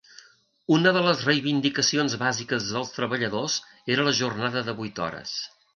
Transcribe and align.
Una 0.77 0.93
de 0.95 1.03
les 1.07 1.21
reivindicacions 1.27 2.17
bàsiques 2.23 2.67
dels 2.73 2.91
treballadors 2.99 3.61
era 3.97 4.09
la 4.11 4.19
jornada 4.23 4.69
de 4.71 4.81
vuit 4.83 5.09
hores. 5.09 5.41